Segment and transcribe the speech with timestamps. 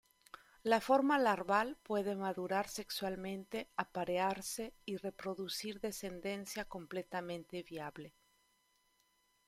[0.63, 8.15] La forma larval puede madurar sexualmente, aparearse, y producir descendencia completamente viable.